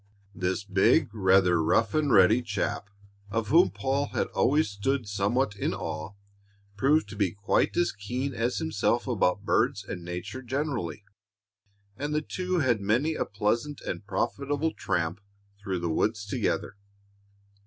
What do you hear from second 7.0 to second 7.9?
to be quite